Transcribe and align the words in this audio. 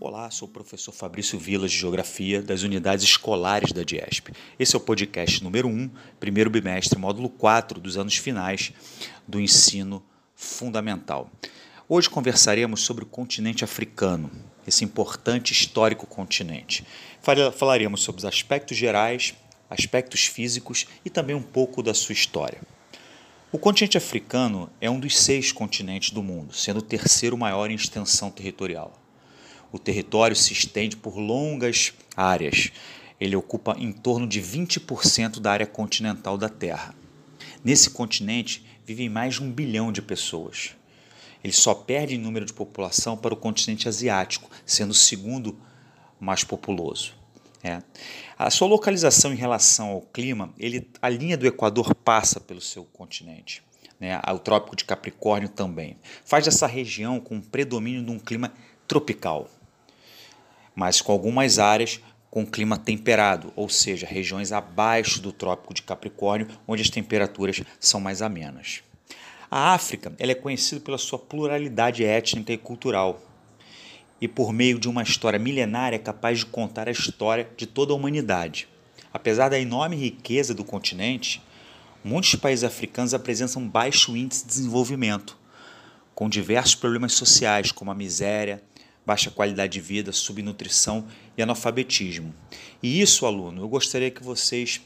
Olá, 0.00 0.30
sou 0.30 0.46
o 0.46 0.50
professor 0.50 0.92
Fabrício 0.92 1.36
Vilas 1.36 1.72
de 1.72 1.78
Geografia 1.78 2.40
das 2.40 2.62
Unidades 2.62 3.04
Escolares 3.04 3.72
da 3.72 3.82
DIESP. 3.82 4.32
Esse 4.56 4.76
é 4.76 4.78
o 4.78 4.80
podcast 4.80 5.42
número 5.42 5.66
1, 5.66 5.90
primeiro 6.20 6.48
bimestre, 6.48 6.96
módulo 6.96 7.28
4 7.28 7.80
dos 7.80 7.96
anos 7.98 8.16
finais 8.16 8.72
do 9.26 9.40
ensino 9.40 10.00
fundamental. 10.36 11.28
Hoje 11.88 12.08
conversaremos 12.08 12.82
sobre 12.82 13.02
o 13.02 13.08
continente 13.08 13.64
africano, 13.64 14.30
esse 14.64 14.84
importante 14.84 15.52
histórico 15.52 16.06
continente. 16.06 16.86
Falaremos 17.56 18.00
sobre 18.00 18.20
os 18.20 18.24
aspectos 18.24 18.76
gerais, 18.76 19.34
aspectos 19.68 20.26
físicos 20.26 20.86
e 21.04 21.10
também 21.10 21.34
um 21.34 21.42
pouco 21.42 21.82
da 21.82 21.92
sua 21.92 22.12
história. 22.12 22.60
O 23.50 23.58
continente 23.58 23.98
africano 23.98 24.70
é 24.80 24.88
um 24.88 25.00
dos 25.00 25.18
seis 25.18 25.50
continentes 25.50 26.12
do 26.12 26.22
mundo, 26.22 26.54
sendo 26.54 26.78
o 26.78 26.82
terceiro 26.82 27.36
maior 27.36 27.68
em 27.68 27.74
extensão 27.74 28.30
territorial. 28.30 29.07
O 29.70 29.78
território 29.78 30.34
se 30.34 30.52
estende 30.52 30.96
por 30.96 31.16
longas 31.16 31.92
áreas. 32.16 32.70
Ele 33.20 33.36
ocupa 33.36 33.76
em 33.78 33.92
torno 33.92 34.26
de 34.26 34.40
20% 34.40 35.40
da 35.40 35.52
área 35.52 35.66
continental 35.66 36.38
da 36.38 36.48
Terra. 36.48 36.94
Nesse 37.64 37.90
continente 37.90 38.64
vivem 38.86 39.08
mais 39.08 39.34
de 39.34 39.42
um 39.42 39.50
bilhão 39.52 39.92
de 39.92 40.00
pessoas. 40.00 40.70
Ele 41.42 41.52
só 41.52 41.74
perde 41.74 42.14
em 42.14 42.18
número 42.18 42.46
de 42.46 42.52
população 42.52 43.16
para 43.16 43.34
o 43.34 43.36
continente 43.36 43.88
asiático, 43.88 44.50
sendo 44.64 44.90
o 44.90 44.94
segundo 44.94 45.58
mais 46.18 46.42
populoso. 46.44 47.14
É. 47.62 47.82
A 48.38 48.50
sua 48.50 48.68
localização 48.68 49.32
em 49.32 49.36
relação 49.36 49.88
ao 49.88 50.00
clima, 50.00 50.52
ele, 50.58 50.88
a 51.02 51.08
linha 51.08 51.36
do 51.36 51.46
Equador 51.46 51.94
passa 51.94 52.40
pelo 52.40 52.60
seu 52.60 52.84
continente. 52.84 53.62
Né? 53.98 54.20
O 54.32 54.38
Trópico 54.38 54.76
de 54.76 54.84
Capricórnio 54.84 55.48
também. 55.48 55.98
Faz 56.24 56.44
dessa 56.44 56.66
região 56.66 57.18
com 57.18 57.36
um 57.36 57.40
predomínio 57.40 58.04
de 58.04 58.10
um 58.10 58.18
clima 58.18 58.52
tropical, 58.86 59.50
mas 60.78 61.02
com 61.02 61.10
algumas 61.10 61.58
áreas 61.58 62.00
com 62.30 62.46
clima 62.46 62.78
temperado, 62.78 63.52
ou 63.56 63.68
seja, 63.68 64.06
regiões 64.06 64.52
abaixo 64.52 65.20
do 65.20 65.32
Trópico 65.32 65.74
de 65.74 65.82
Capricórnio, 65.82 66.46
onde 66.68 66.82
as 66.82 66.88
temperaturas 66.88 67.60
são 67.80 67.98
mais 67.98 68.22
amenas. 68.22 68.84
A 69.50 69.74
África 69.74 70.12
ela 70.20 70.30
é 70.30 70.36
conhecida 70.36 70.80
pela 70.80 70.96
sua 70.96 71.18
pluralidade 71.18 72.04
étnica 72.04 72.52
e 72.52 72.56
cultural 72.56 73.20
e 74.20 74.28
por 74.28 74.52
meio 74.52 74.78
de 74.78 74.88
uma 74.88 75.02
história 75.02 75.36
milenária 75.36 75.96
é 75.96 75.98
capaz 75.98 76.38
de 76.38 76.46
contar 76.46 76.86
a 76.86 76.92
história 76.92 77.50
de 77.56 77.66
toda 77.66 77.92
a 77.92 77.96
humanidade. 77.96 78.68
Apesar 79.12 79.48
da 79.48 79.58
enorme 79.58 79.96
riqueza 79.96 80.54
do 80.54 80.64
continente, 80.64 81.42
muitos 82.04 82.36
países 82.36 82.62
africanos 82.62 83.14
apresentam 83.14 83.66
baixo 83.66 84.16
índice 84.16 84.42
de 84.42 84.48
desenvolvimento, 84.50 85.36
com 86.14 86.28
diversos 86.28 86.76
problemas 86.76 87.14
sociais, 87.14 87.72
como 87.72 87.90
a 87.90 87.96
miséria, 87.96 88.62
baixa 89.08 89.30
qualidade 89.30 89.72
de 89.72 89.80
vida, 89.80 90.12
subnutrição 90.12 91.06
e 91.34 91.42
analfabetismo. 91.42 92.34
E 92.82 93.00
isso, 93.00 93.24
aluno, 93.24 93.62
eu 93.62 93.68
gostaria 93.68 94.10
que 94.10 94.22
vocês 94.22 94.82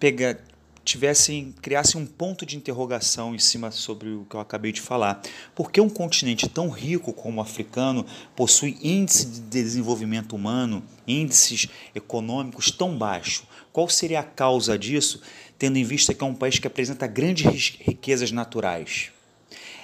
pega, 0.00 0.42
tivessem 0.84 1.54
criassem 1.62 2.00
um 2.00 2.04
ponto 2.04 2.44
de 2.44 2.56
interrogação 2.56 3.36
em 3.36 3.38
cima 3.38 3.70
sobre 3.70 4.08
o 4.08 4.26
que 4.28 4.34
eu 4.34 4.40
acabei 4.40 4.72
de 4.72 4.80
falar. 4.80 5.22
Por 5.54 5.70
que 5.70 5.80
um 5.80 5.88
continente 5.88 6.48
tão 6.48 6.68
rico 6.70 7.12
como 7.12 7.38
o 7.38 7.40
africano 7.40 8.04
possui 8.34 8.78
índice 8.82 9.26
de 9.26 9.40
desenvolvimento 9.42 10.34
humano, 10.34 10.82
índices 11.06 11.68
econômicos 11.94 12.72
tão 12.72 12.98
baixos? 12.98 13.44
Qual 13.72 13.88
seria 13.88 14.18
a 14.18 14.24
causa 14.24 14.76
disso, 14.76 15.20
tendo 15.56 15.78
em 15.78 15.84
vista 15.84 16.12
que 16.12 16.24
é 16.24 16.26
um 16.26 16.34
país 16.34 16.58
que 16.58 16.66
apresenta 16.66 17.06
grandes 17.06 17.76
riquezas 17.78 18.32
naturais? 18.32 19.12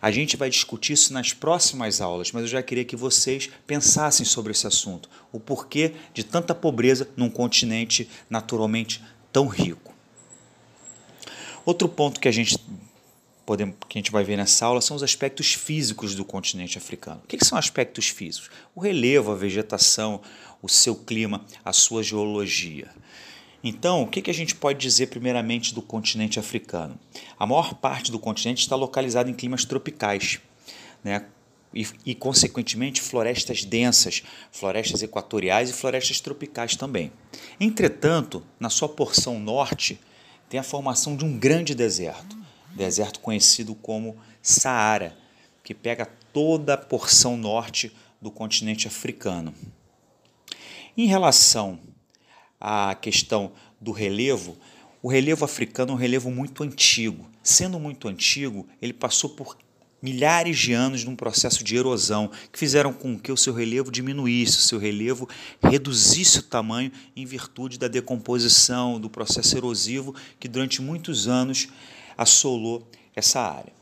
A 0.00 0.10
gente 0.10 0.36
vai 0.36 0.48
discutir 0.48 0.92
isso 0.92 1.12
nas 1.12 1.32
próximas 1.32 2.00
aulas, 2.00 2.32
mas 2.32 2.42
eu 2.42 2.48
já 2.48 2.62
queria 2.62 2.84
que 2.84 2.96
vocês 2.96 3.50
pensassem 3.66 4.24
sobre 4.24 4.52
esse 4.52 4.66
assunto, 4.66 5.08
o 5.32 5.40
porquê 5.40 5.94
de 6.14 6.24
tanta 6.24 6.54
pobreza 6.54 7.08
num 7.16 7.28
continente 7.28 8.08
naturalmente 8.30 9.02
tão 9.32 9.46
rico. 9.46 9.92
Outro 11.64 11.88
ponto 11.88 12.20
que 12.20 12.28
a 12.28 12.32
gente 12.32 12.56
podemos, 13.44 13.76
que 13.88 13.98
a 13.98 14.00
gente 14.00 14.12
vai 14.12 14.24
ver 14.24 14.36
nessa 14.36 14.66
aula 14.66 14.80
são 14.80 14.96
os 14.96 15.02
aspectos 15.02 15.54
físicos 15.54 16.14
do 16.14 16.24
continente 16.24 16.78
africano. 16.78 17.20
O 17.24 17.26
que, 17.26 17.36
que 17.36 17.44
são 17.44 17.58
aspectos 17.58 18.08
físicos? 18.08 18.50
O 18.74 18.80
relevo, 18.80 19.32
a 19.32 19.34
vegetação, 19.34 20.20
o 20.62 20.68
seu 20.68 20.94
clima, 20.94 21.44
a 21.64 21.72
sua 21.72 22.02
geologia. 22.02 22.88
Então, 23.62 24.02
o 24.02 24.06
que, 24.06 24.30
a 24.30 24.34
gente 24.34 24.54
pode 24.54 24.78
dizer 24.78 25.08
primeiramente 25.08 25.74
do 25.74 25.82
continente 25.82 26.38
africano? 26.38 26.98
A 27.38 27.44
maior 27.44 27.74
parte 27.74 28.12
do 28.12 28.18
continente 28.18 28.62
está 28.62 28.76
localizada 28.76 29.28
em 29.28 29.34
climas 29.34 29.64
tropicais, 29.64 30.40
né? 31.02 31.26
E, 31.74 31.86
e, 32.06 32.14
consequentemente, 32.14 33.02
florestas 33.02 33.62
densas, 33.62 34.22
florestas 34.50 35.02
equatoriais 35.02 35.68
e 35.68 35.74
florestas 35.74 36.18
tropicais 36.18 36.76
também. 36.76 37.12
Entretanto, 37.60 38.42
na 38.58 38.70
sua 38.70 38.88
porção 38.88 39.38
norte, 39.38 40.00
tem 40.48 40.58
a 40.58 40.62
formação 40.62 41.14
de 41.14 41.26
um 41.26 41.38
grande 41.38 41.74
deserto, 41.74 42.38
deserto 42.74 43.20
conhecido 43.20 43.74
como 43.74 44.16
Saara, 44.40 45.14
que 45.62 45.74
pega 45.74 46.06
toda 46.32 46.72
a 46.72 46.78
porção 46.78 47.36
norte 47.36 47.94
do 48.20 48.30
continente 48.30 48.88
africano. 48.88 49.52
Em 50.96 51.06
relação 51.06 51.78
à 52.60 52.94
questão 52.94 53.52
do 53.80 53.92
relevo, 53.92 54.56
o 55.02 55.08
relevo 55.08 55.44
africano 55.44 55.92
é 55.92 55.94
um 55.94 55.98
relevo 55.98 56.30
muito 56.30 56.62
antigo. 56.62 57.28
Sendo 57.42 57.78
muito 57.78 58.08
antigo, 58.08 58.66
ele 58.82 58.92
passou 58.92 59.30
por 59.30 59.56
milhares 60.02 60.58
de 60.58 60.72
anos 60.72 61.04
num 61.04 61.16
processo 61.16 61.62
de 61.62 61.76
erosão 61.76 62.30
que 62.52 62.58
fizeram 62.58 62.92
com 62.92 63.18
que 63.18 63.32
o 63.32 63.36
seu 63.36 63.52
relevo 63.52 63.90
diminuísse, 63.90 64.58
o 64.58 64.62
seu 64.62 64.78
relevo 64.78 65.28
reduzisse 65.62 66.38
o 66.38 66.42
tamanho 66.42 66.92
em 67.16 67.24
virtude 67.24 67.78
da 67.78 67.88
decomposição, 67.88 69.00
do 69.00 69.10
processo 69.10 69.56
erosivo 69.56 70.14
que 70.38 70.48
durante 70.48 70.80
muitos 70.80 71.26
anos 71.26 71.68
assolou 72.16 72.88
essa 73.14 73.40
área. 73.40 73.72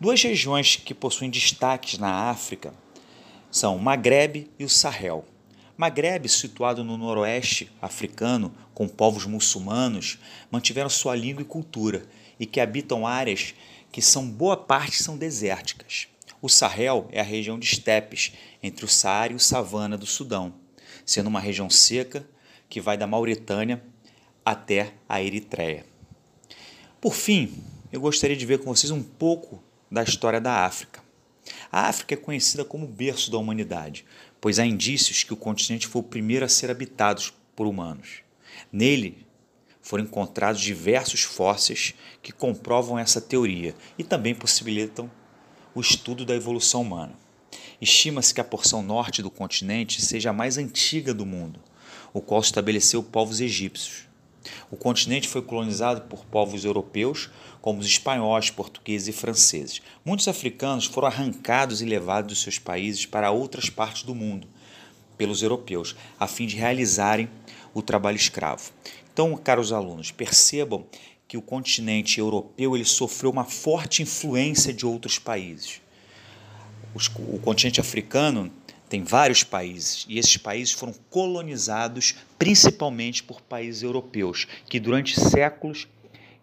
Duas 0.00 0.22
regiões 0.22 0.76
que 0.76 0.94
possuem 0.94 1.30
destaques 1.30 1.98
na 1.98 2.30
África 2.30 2.74
são 3.50 3.76
o 3.76 3.80
Maghreb 3.80 4.50
e 4.58 4.64
o 4.64 4.68
Sahel. 4.68 5.24
Maghreb, 5.82 6.28
situado 6.28 6.84
no 6.84 6.96
noroeste 6.96 7.68
africano, 7.82 8.54
com 8.72 8.86
povos 8.86 9.26
muçulmanos, 9.26 10.16
mantiveram 10.48 10.88
sua 10.88 11.16
língua 11.16 11.42
e 11.42 11.44
cultura 11.44 12.06
e 12.38 12.46
que 12.46 12.60
habitam 12.60 13.04
áreas 13.04 13.52
que 13.90 14.00
são 14.00 14.30
boa 14.30 14.56
parte 14.56 15.02
são 15.02 15.18
desérticas. 15.18 16.06
O 16.40 16.48
Sahel 16.48 17.08
é 17.10 17.18
a 17.18 17.24
região 17.24 17.58
de 17.58 17.66
estepes 17.66 18.32
entre 18.62 18.84
o 18.84 18.88
Saara 18.88 19.32
e 19.32 19.34
o 19.34 19.40
Savana 19.40 19.98
do 19.98 20.06
Sudão, 20.06 20.54
sendo 21.04 21.26
uma 21.26 21.40
região 21.40 21.68
seca 21.68 22.24
que 22.68 22.80
vai 22.80 22.96
da 22.96 23.08
Mauritânia 23.08 23.82
até 24.44 24.92
a 25.08 25.20
Eritreia. 25.20 25.84
Por 27.00 27.12
fim, 27.12 27.60
eu 27.90 28.00
gostaria 28.00 28.36
de 28.36 28.46
ver 28.46 28.60
com 28.60 28.72
vocês 28.72 28.92
um 28.92 29.02
pouco 29.02 29.60
da 29.90 30.04
história 30.04 30.40
da 30.40 30.64
África. 30.64 31.02
A 31.72 31.88
África 31.88 32.14
é 32.14 32.16
conhecida 32.16 32.64
como 32.64 32.86
berço 32.86 33.32
da 33.32 33.38
humanidade, 33.38 34.04
pois 34.42 34.58
há 34.58 34.66
indícios 34.66 35.22
que 35.22 35.32
o 35.32 35.36
continente 35.36 35.86
foi 35.86 36.00
o 36.00 36.04
primeiro 36.04 36.44
a 36.44 36.48
ser 36.48 36.68
habitado 36.68 37.22
por 37.54 37.64
humanos. 37.64 38.22
Nele 38.72 39.24
foram 39.80 40.02
encontrados 40.02 40.60
diversos 40.60 41.22
fósseis 41.22 41.94
que 42.20 42.32
comprovam 42.32 42.98
essa 42.98 43.20
teoria 43.20 43.72
e 43.96 44.02
também 44.02 44.34
possibilitam 44.34 45.08
o 45.72 45.80
estudo 45.80 46.24
da 46.24 46.34
evolução 46.34 46.82
humana. 46.82 47.14
Estima-se 47.80 48.34
que 48.34 48.40
a 48.40 48.44
porção 48.44 48.82
norte 48.82 49.22
do 49.22 49.30
continente 49.30 50.02
seja 50.02 50.30
a 50.30 50.32
mais 50.32 50.58
antiga 50.58 51.14
do 51.14 51.24
mundo, 51.24 51.60
o 52.12 52.20
qual 52.20 52.40
estabeleceu 52.40 53.00
povos 53.00 53.40
egípcios. 53.40 54.08
O 54.70 54.76
continente 54.76 55.28
foi 55.28 55.42
colonizado 55.42 56.02
por 56.02 56.24
povos 56.24 56.64
europeus, 56.64 57.30
como 57.60 57.80
os 57.80 57.86
espanhóis, 57.86 58.50
portugueses 58.50 59.08
e 59.08 59.12
franceses. 59.12 59.82
Muitos 60.04 60.28
africanos 60.28 60.86
foram 60.86 61.08
arrancados 61.08 61.80
e 61.80 61.84
levados 61.84 62.32
dos 62.32 62.42
seus 62.42 62.58
países 62.58 63.06
para 63.06 63.30
outras 63.30 63.70
partes 63.70 64.02
do 64.02 64.14
mundo 64.14 64.48
pelos 65.16 65.42
europeus, 65.42 65.94
a 66.18 66.26
fim 66.26 66.46
de 66.46 66.56
realizarem 66.56 67.28
o 67.72 67.80
trabalho 67.80 68.16
escravo. 68.16 68.72
Então, 69.12 69.36
caros 69.36 69.72
alunos, 69.72 70.10
percebam 70.10 70.86
que 71.28 71.36
o 71.36 71.42
continente 71.42 72.18
europeu 72.18 72.74
ele 72.76 72.84
sofreu 72.84 73.30
uma 73.30 73.44
forte 73.44 74.02
influência 74.02 74.72
de 74.72 74.84
outros 74.84 75.18
países. 75.18 75.80
O 77.18 77.38
continente 77.38 77.80
africano 77.80 78.52
tem 78.92 79.02
vários 79.02 79.42
países 79.42 80.04
e 80.06 80.18
esses 80.18 80.36
países 80.36 80.74
foram 80.74 80.92
colonizados 81.08 82.14
principalmente 82.38 83.22
por 83.22 83.40
países 83.40 83.82
europeus 83.82 84.46
que 84.68 84.78
durante 84.78 85.18
séculos 85.18 85.88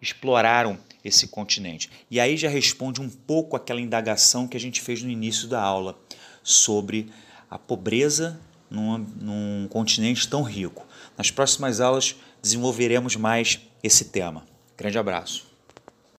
exploraram 0.02 0.76
esse 1.04 1.28
continente. 1.28 1.88
E 2.10 2.18
aí 2.18 2.36
já 2.36 2.48
responde 2.48 3.00
um 3.00 3.08
pouco 3.08 3.54
aquela 3.54 3.80
indagação 3.80 4.48
que 4.48 4.56
a 4.56 4.60
gente 4.60 4.80
fez 4.80 5.00
no 5.00 5.08
início 5.08 5.46
da 5.46 5.62
aula 5.62 5.96
sobre 6.42 7.08
a 7.48 7.56
pobreza 7.56 8.40
num, 8.68 8.98
num 8.98 9.68
continente 9.68 10.26
tão 10.26 10.42
rico. 10.42 10.84
Nas 11.16 11.30
próximas 11.30 11.80
aulas 11.80 12.16
desenvolveremos 12.42 13.14
mais 13.14 13.60
esse 13.80 14.06
tema. 14.06 14.44
Grande 14.76 14.98
abraço. 14.98 15.49